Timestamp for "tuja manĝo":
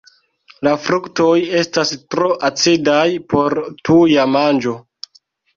3.91-4.75